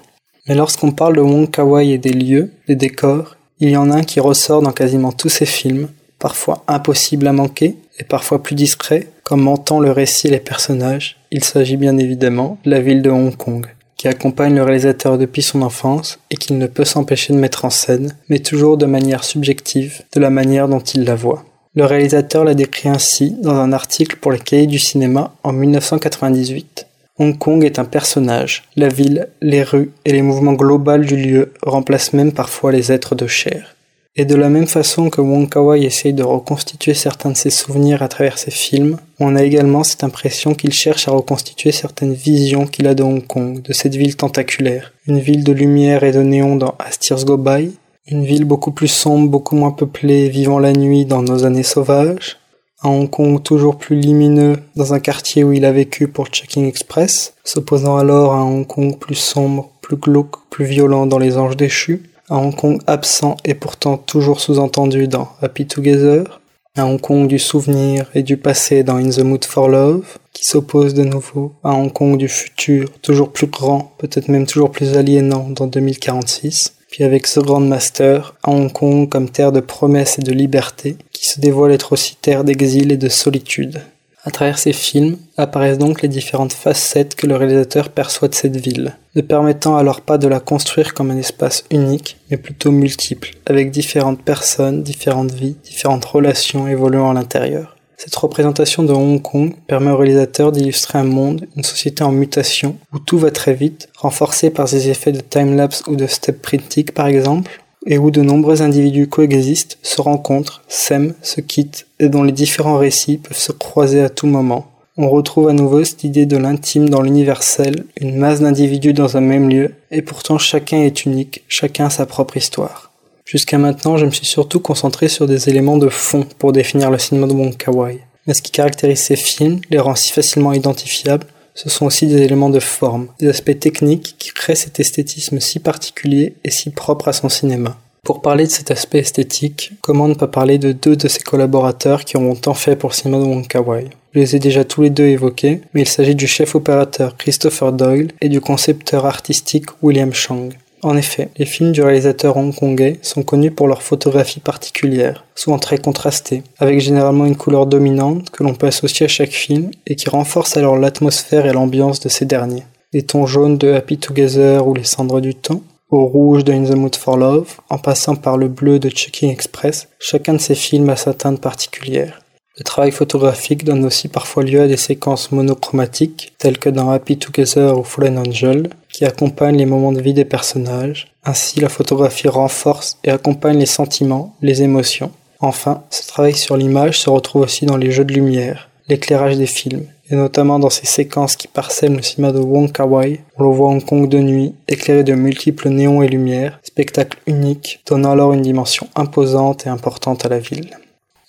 [0.47, 3.93] Mais lorsqu'on parle de Wong Kar Wai et des lieux, des décors, il y en
[3.93, 8.43] a un qui ressort dans quasiment tous ses films, parfois impossible à manquer et parfois
[8.43, 11.21] plus discret, comme mentant le récit et les personnages.
[11.31, 15.43] Il s'agit bien évidemment de la ville de Hong Kong, qui accompagne le réalisateur depuis
[15.43, 19.23] son enfance et qu'il ne peut s'empêcher de mettre en scène, mais toujours de manière
[19.23, 21.45] subjective, de la manière dont il la voit.
[21.77, 26.89] Le réalisateur l'a décrit ainsi dans un article pour les cahiers du cinéma en 1998.
[27.19, 28.65] Hong Kong est un personnage.
[28.75, 33.15] La ville, les rues et les mouvements globaux du lieu remplacent même parfois les êtres
[33.15, 33.77] de chair.
[34.15, 38.03] Et de la même façon que Wong Kar-wai essaye de reconstituer certains de ses souvenirs
[38.03, 42.67] à travers ses films, on a également cette impression qu'il cherche à reconstituer certaines visions
[42.67, 44.93] qu'il a de Hong Kong, de cette ville tentaculaire.
[45.07, 47.73] Une ville de lumière et de néon dans As Tears Go By,
[48.07, 52.39] une ville beaucoup plus sombre, beaucoup moins peuplée, vivant la nuit dans Nos années sauvages,
[52.85, 56.67] un Hong Kong toujours plus lumineux dans un quartier où il a vécu pour Checking
[56.67, 61.39] Express, s'opposant alors à un Hong Kong plus sombre, plus glauque, plus violent dans Les
[61.39, 66.41] Anges déchus, un Hong Kong absent et pourtant toujours sous-entendu dans Happy Together,
[66.77, 70.45] un Hong Kong du souvenir et du passé dans In the Mood for Love, qui
[70.45, 74.97] s'oppose de nouveau à Hong Kong du futur, toujours plus grand, peut-être même toujours plus
[74.97, 80.19] aliénant dans 2046, puis avec ce Grand Master, à Hong Kong comme terre de promesses
[80.19, 83.81] et de liberté, qui se dévoile être aussi terre d'exil et de solitude.
[84.25, 88.59] À travers ces films apparaissent donc les différentes facettes que le réalisateur perçoit de cette
[88.59, 93.31] ville, ne permettant alors pas de la construire comme un espace unique, mais plutôt multiple,
[93.47, 97.79] avec différentes personnes, différentes vies, différentes relations évoluant à l'intérieur.
[98.05, 102.77] Cette représentation de Hong Kong permet au réalisateur d'illustrer un monde, une société en mutation,
[102.93, 106.87] où tout va très vite, renforcé par des effets de time-lapse ou de step printing
[106.87, 112.25] par exemple, et où de nombreux individus coexistent, se rencontrent, s'aiment, se quittent, et dont
[112.25, 114.67] les différents récits peuvent se croiser à tout moment.
[114.97, 119.21] On retrouve à nouveau cette idée de l'intime dans l'universel, une masse d'individus dans un
[119.21, 122.92] même lieu, et pourtant chacun est unique, chacun a sa propre histoire.
[123.25, 126.99] Jusqu'à maintenant, je me suis surtout concentré sur des éléments de fond pour définir le
[126.99, 128.01] cinéma de Wong Kar-wai.
[128.27, 132.23] Mais ce qui caractérise ces films, les rend si facilement identifiables, ce sont aussi des
[132.23, 137.09] éléments de forme, des aspects techniques qui créent cet esthétisme si particulier et si propre
[137.09, 137.77] à son cinéma.
[138.05, 142.05] Pour parler de cet aspect esthétique, comment ne pas parler de deux de ses collaborateurs
[142.05, 143.91] qui ont tant fait pour de Wong Kar-wai?
[144.13, 147.73] Je les ai déjà tous les deux évoqués, mais il s'agit du chef opérateur Christopher
[147.73, 150.49] Doyle et du concepteur artistique William Chang.
[150.85, 155.79] En effet, les films du réalisateur hongkongais sont connus pour leur photographie particulière, souvent très
[155.79, 160.11] contrastée, avec généralement une couleur dominante que l'on peut associer à chaque film et qui
[160.11, 162.65] renforce alors l'atmosphère et l'ambiance de ces derniers.
[162.93, 166.65] Des tons jaunes de Happy Together ou Les Cendres du Temps, au rouge de In
[166.65, 170.57] the Mood for Love, en passant par le bleu de Checking Express, chacun de ces
[170.57, 172.22] films a sa teinte particulière.
[172.59, 177.17] Le travail photographique donne aussi parfois lieu à des séquences monochromatiques, telles que dans Happy
[177.17, 181.09] Together ou Fallen Angel, qui accompagne les moments de vie des personnages.
[181.25, 185.13] Ainsi, la photographie renforce et accompagne les sentiments, les émotions.
[185.41, 189.47] Enfin, ce travail sur l'image se retrouve aussi dans les jeux de lumière, l'éclairage des
[189.47, 193.21] films, et notamment dans ces séquences qui parsèment le cinéma de Wong Kar-wai.
[193.39, 197.81] On le voit Hong Kong de nuit, éclairé de multiples néons et lumières, spectacle unique,
[197.89, 200.77] donnant alors une dimension imposante et importante à la ville.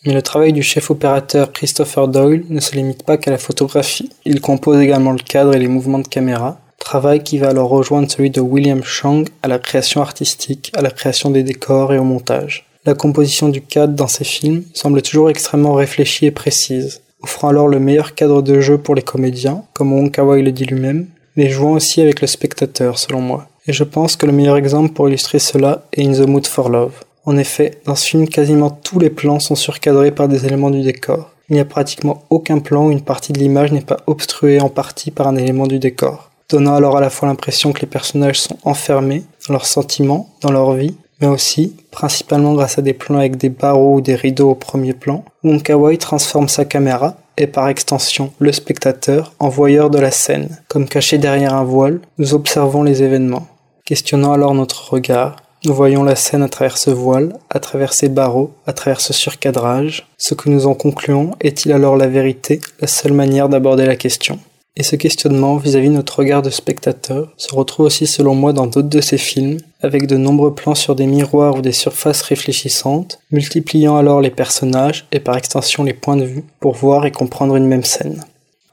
[0.06, 4.10] Mais le travail du chef opérateur Christopher Doyle ne se limite pas qu'à la photographie.
[4.26, 8.12] Il compose également le cadre et les mouvements de caméra, travail qui va alors rejoindre
[8.12, 12.04] celui de William Chang à la création artistique, à la création des décors et au
[12.04, 12.66] montage.
[12.86, 17.70] La composition du cadre dans ces films semble toujours extrêmement réfléchie et précise, offrant alors
[17.70, 21.50] le meilleur cadre de jeu pour les comédiens, comme Wong Kar-wai le dit lui-même, mais
[21.50, 23.48] jouant aussi avec le spectateur selon moi.
[23.66, 26.70] Et je pense que le meilleur exemple pour illustrer cela est In the Mood for
[26.70, 26.94] Love.
[27.26, 30.82] En effet, dans ce film, quasiment tous les plans sont surcadrés par des éléments du
[30.82, 31.30] décor.
[31.50, 34.70] Il n'y a pratiquement aucun plan où une partie de l'image n'est pas obstruée en
[34.70, 38.42] partie par un élément du décor, donnant alors à la fois l'impression que les personnages
[38.42, 43.20] sont enfermés dans leurs sentiments, dans leur vie, mais aussi, principalement grâce à des plans
[43.20, 45.58] avec des barreaux ou des rideaux au premier plan, où
[45.98, 50.62] transforme sa caméra et par extension le spectateur en voyeur de la scène.
[50.68, 53.48] Comme caché derrière un voile, nous observons les événements,
[53.86, 58.10] questionnant alors notre regard, nous voyons la scène à travers ce voile, à travers ces
[58.10, 60.08] barreaux, à travers ce surcadrage.
[60.18, 64.40] Ce que nous en concluons est-il alors la vérité, la seule manière d'aborder la question?
[64.76, 68.90] Et ce questionnement vis-à-vis notre regard de spectateur se retrouve aussi selon moi dans d'autres
[68.90, 73.96] de ces films, avec de nombreux plans sur des miroirs ou des surfaces réfléchissantes, multipliant
[73.96, 77.68] alors les personnages et par extension les points de vue pour voir et comprendre une
[77.68, 78.24] même scène.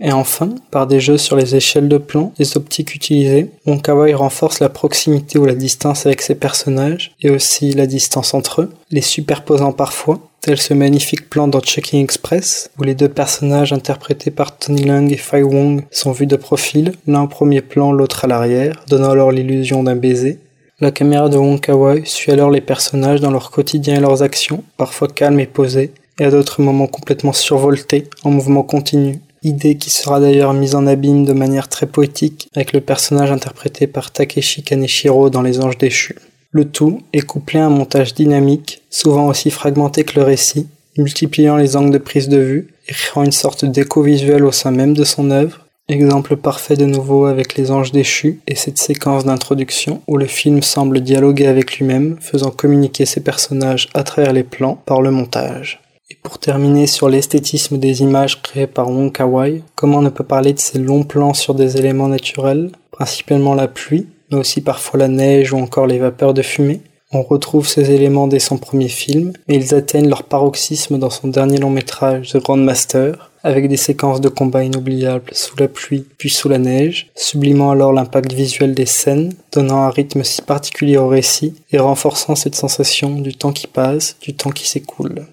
[0.02, 4.60] Et enfin, par des jeux sur les échelles de plan, les optiques utilisées, Wonka-wai renforce
[4.60, 9.02] la proximité ou la distance avec ses personnages, et aussi la distance entre eux, les
[9.02, 14.56] superposant parfois, tel ce magnifique plan dans Checking Express, où les deux personnages interprétés par
[14.56, 18.28] Tony Leung et Fai Wong sont vus de profil, l'un au premier plan, l'autre à
[18.28, 20.38] l'arrière, donnant alors l'illusion d'un baiser.
[20.80, 24.64] La caméra de Wong Kar-wai suit alors les personnages dans leur quotidien et leurs actions,
[24.78, 29.90] parfois calmes et posées, et à d'autres moments complètement survoltés, en mouvement continu, idée qui
[29.90, 34.62] sera d'ailleurs mise en abîme de manière très poétique avec le personnage interprété par Takeshi
[34.62, 36.16] Kaneshiro dans Les Anges déchus.
[36.52, 41.56] Le tout est couplé à un montage dynamique, souvent aussi fragmenté que le récit, multipliant
[41.56, 44.94] les angles de prise de vue et créant une sorte d'écho visuel au sein même
[44.94, 45.66] de son œuvre.
[45.88, 50.62] Exemple parfait de nouveau avec Les Anges déchus et cette séquence d'introduction où le film
[50.62, 55.80] semble dialoguer avec lui-même, faisant communiquer ses personnages à travers les plans par le montage.
[56.22, 60.60] Pour terminer sur l'esthétisme des images créées par Wong Kar-wai, comment ne peut parler de
[60.60, 65.52] ces longs plans sur des éléments naturels, principalement la pluie, mais aussi parfois la neige
[65.52, 66.82] ou encore les vapeurs de fumée?
[67.12, 71.26] On retrouve ces éléments dès son premier film, mais ils atteignent leur paroxysme dans son
[71.26, 76.30] dernier long métrage, The Grandmaster, avec des séquences de combat inoubliables sous la pluie puis
[76.30, 81.08] sous la neige, sublimant alors l'impact visuel des scènes, donnant un rythme si particulier au
[81.08, 85.26] récit et renforçant cette sensation du temps qui passe, du temps qui s'écoule.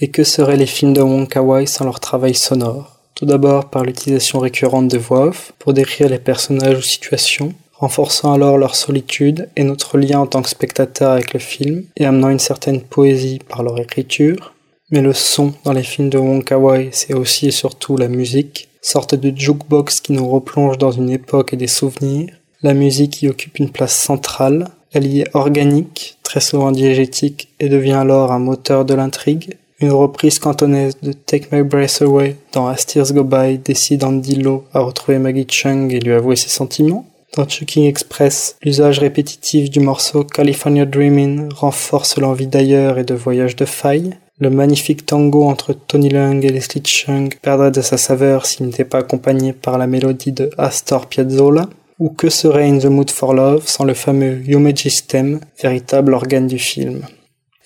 [0.00, 1.28] Et que seraient les films de Wong
[1.66, 2.98] sans leur travail sonore?
[3.14, 8.32] Tout d'abord par l'utilisation récurrente de voix off pour décrire les personnages ou situations, renforçant
[8.32, 12.30] alors leur solitude et notre lien en tant que spectateur avec le film, et amenant
[12.30, 14.54] une certaine poésie par leur écriture.
[14.90, 18.68] Mais le son dans les films de Wong Kar-wai, c'est aussi et surtout la musique,
[18.82, 22.34] sorte de jukebox qui nous replonge dans une époque et des souvenirs.
[22.62, 27.68] La musique y occupe une place centrale, elle y est organique, très souvent diégétique, et
[27.68, 32.68] devient alors un moteur de l'intrigue, une reprise cantonaise de Take My Breath Away dans
[32.68, 36.48] As Tears Go By décide Andy Lowe à retrouver Maggie Chung et lui avouer ses
[36.48, 37.04] sentiments.
[37.36, 43.56] Dans Chucking Express, l'usage répétitif du morceau California Dreamin' renforce l'envie d'ailleurs et de voyage
[43.56, 44.16] de faille.
[44.38, 48.84] Le magnifique tango entre Tony Leung et Leslie Chung perdrait de sa saveur s'il n'était
[48.84, 51.68] pas accompagné par la mélodie de Astor Piazzolla.
[51.98, 56.46] Ou que serait In the Mood for Love sans le fameux Yumeji's Theme, véritable organe
[56.46, 57.02] du film?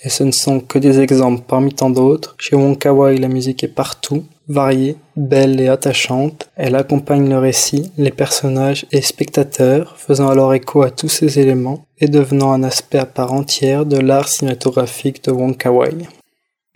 [0.02, 2.36] Et ce ne sont que des exemples parmi tant d'autres.
[2.38, 6.48] Chez Wong Kar-wai, la musique est partout, variée, belle et attachante.
[6.54, 11.84] Elle accompagne le récit, les personnages et spectateurs, faisant alors écho à tous ces éléments
[11.98, 15.94] et devenant un aspect à part entière de l'art cinématographique de Wong Kar-wai.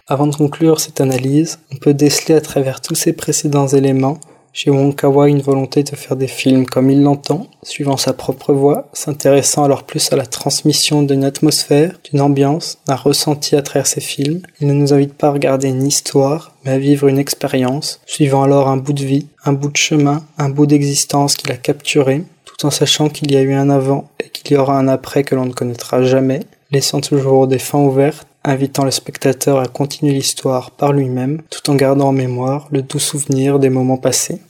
[0.09, 4.19] Avant de conclure cette analyse, on peut déceler à travers tous ces précédents éléments
[4.53, 8.53] chez Wong Kar-wai une volonté de faire des films comme il l'entend, suivant sa propre
[8.53, 13.87] voix, s'intéressant alors plus à la transmission d'une atmosphère, d'une ambiance, d'un ressenti à travers
[13.87, 14.43] ses films.
[14.61, 18.43] Il ne nous invite pas à regarder une histoire, mais à vivre une expérience, suivant
[18.43, 22.25] alors un bout de vie, un bout de chemin, un bout d'existence qu'il a capturé,
[22.45, 25.25] tout en sachant qu'il y a eu un avant et qu'il y aura un après
[25.25, 26.41] que l'on ne connaîtra jamais,
[26.71, 31.75] laissant toujours des fins ouvertes invitant le spectateur à continuer l'histoire par lui-même, tout en
[31.75, 34.41] gardant en mémoire le doux souvenir des moments passés.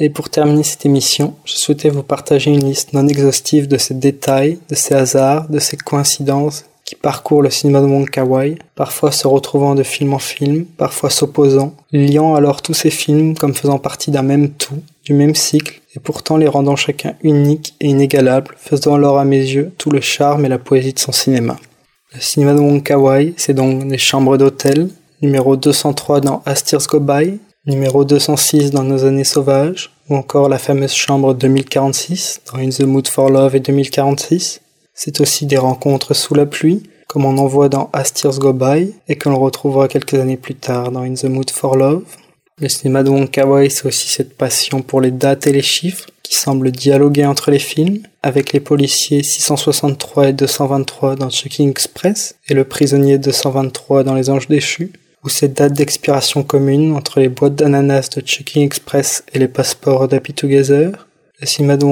[0.00, 3.94] Et pour terminer cette émission, je souhaitais vous partager une liste non exhaustive de ces
[3.94, 9.12] détails, de ces hasards, de ces coïncidences qui parcourent le cinéma de Wong Kar-wai, parfois
[9.12, 13.78] se retrouvant de film en film, parfois s'opposant, liant alors tous ces films comme faisant
[13.78, 18.54] partie d'un même tout, du même cycle, et pourtant les rendant chacun unique et inégalable,
[18.56, 21.58] faisant alors à mes yeux tout le charme et la poésie de son cinéma.
[22.18, 24.88] Le cinéma de Wong Kar-wai, c'est donc des chambres d'hôtel,
[25.22, 30.58] numéro 203 dans Astir's Go By, numéro 206 dans Nos années sauvages, ou encore la
[30.58, 34.60] fameuse chambre 2046 dans In the Mood for Love et 2046,
[34.94, 38.52] c'est aussi des rencontres sous la pluie, comme on en voit dans As Tears Go
[38.52, 42.02] By, et que retrouvera quelques années plus tard dans In the Mood for Love.
[42.60, 46.08] Le cinéma de Wong Kar c'est aussi cette passion pour les dates et les chiffres,
[46.28, 52.34] qui semblent dialoguer entre les films, avec les policiers 663 et 223 dans Checking Express,
[52.48, 54.92] et le prisonnier 223 dans Les Anges Déchus,
[55.24, 60.06] ou cette date d'expiration commune entre les boîtes d'ananas de Checking Express et les passeports
[60.06, 61.08] d'Happy Together,
[61.40, 61.86] le cinéma de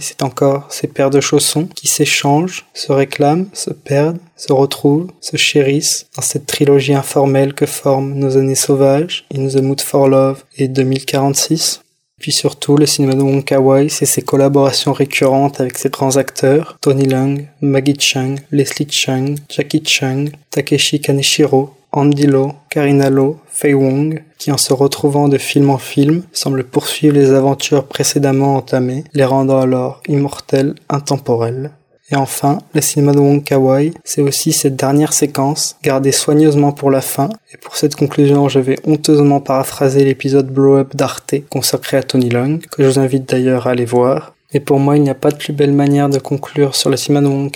[0.00, 5.36] c'est encore ces paires de chaussons qui s'échangent, se réclament, se perdent, se retrouvent, se
[5.36, 10.42] chérissent dans cette trilogie informelle que forment Nos années sauvages, In the Mood for Love
[10.58, 11.80] et 2046.
[12.22, 13.44] Puis surtout, le cinéma de Wong
[13.88, 19.82] c'est ses collaborations récurrentes avec ses grands acteurs, Tony Leung, Maggie Chung, Leslie Chung, Jackie
[19.84, 25.68] Chung, Takeshi Kaneshiro, Andy Lo, Karina Lo, Fei Wong, qui en se retrouvant de film
[25.70, 31.72] en film, semble poursuivre les aventures précédemment entamées, les rendant alors immortels, intemporels.
[32.12, 33.62] Et enfin, le cinéma de Wong Kar
[34.04, 38.58] c'est aussi cette dernière séquence, gardée soigneusement pour la fin, et pour cette conclusion, je
[38.58, 43.26] vais honteusement paraphraser l'épisode Blow Up d'Arte consacré à Tony Long, que je vous invite
[43.26, 46.10] d'ailleurs à aller voir, et pour moi, il n'y a pas de plus belle manière
[46.10, 47.50] de conclure sur le cinéma de Wong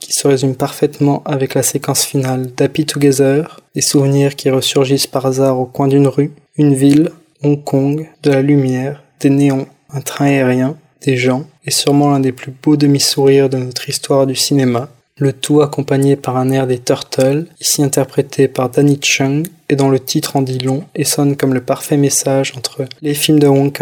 [0.00, 5.26] qui se résume parfaitement avec la séquence finale d'Happy Together, des souvenirs qui ressurgissent par
[5.26, 7.10] hasard au coin d'une rue, une ville,
[7.42, 12.20] Hong Kong, de la lumière, des néons, un train aérien, des gens, et sûrement l'un
[12.20, 16.66] des plus beaux demi-sourires de notre histoire du cinéma, le tout accompagné par un air
[16.66, 21.04] des Turtles, ici interprété par Danny Chung, et dont le titre en dit long et
[21.04, 23.72] sonne comme le parfait message entre les films de Wong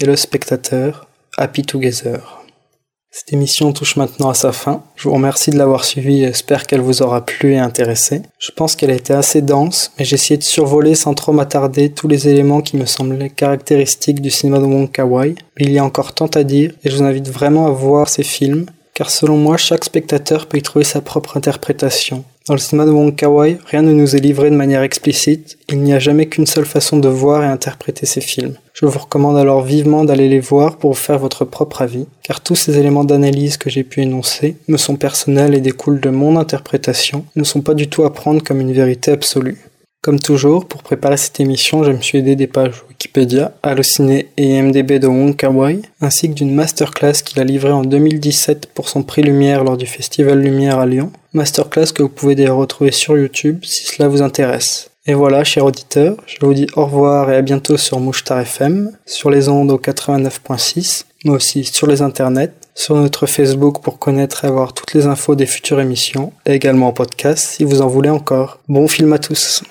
[0.00, 1.06] et le spectateur,
[1.38, 2.41] Happy Together.
[3.14, 4.84] Cette émission touche maintenant à sa fin.
[4.96, 8.22] Je vous remercie de l'avoir suivie et j'espère qu'elle vous aura plu et intéressé.
[8.38, 11.90] Je pense qu'elle a été assez dense, mais j'ai essayé de survoler sans trop m'attarder
[11.90, 15.78] tous les éléments qui me semblaient caractéristiques du cinéma de Wong Kar Mais il y
[15.78, 18.64] a encore tant à dire et je vous invite vraiment à voir ces films,
[18.94, 22.24] car selon moi, chaque spectateur peut y trouver sa propre interprétation.
[22.48, 25.78] Dans le cinéma de Wong Kar rien ne nous est livré de manière explicite, il
[25.78, 28.56] n'y a jamais qu'une seule façon de voir et interpréter ces films.
[28.74, 32.40] Je vous recommande alors vivement d'aller les voir pour vous faire votre propre avis, car
[32.40, 36.36] tous ces éléments d'analyse que j'ai pu énoncer me sont personnels et découlent de mon
[36.36, 39.58] interprétation, ne sont pas du tout à prendre comme une vérité absolue.
[40.04, 44.58] Comme toujours, pour préparer cette émission, je me suis aidé des pages Wikipédia, Allociné et
[44.58, 45.52] IMDB de Wong Kar
[46.00, 49.86] ainsi que d'une masterclass qu'il a livrée en 2017 pour son prix Lumière lors du
[49.86, 51.12] Festival Lumière à Lyon.
[51.34, 54.90] Masterclass que vous pouvez d'ailleurs retrouver sur YouTube si cela vous intéresse.
[55.06, 58.90] Et voilà, chers auditeurs, je vous dis au revoir et à bientôt sur Mouchtar FM,
[59.06, 64.44] sur les ondes au 89.6, mais aussi sur les internets, sur notre Facebook pour connaître
[64.44, 67.86] et avoir toutes les infos des futures émissions, et également en podcast si vous en
[67.86, 68.58] voulez encore.
[68.68, 69.62] Bon film à tous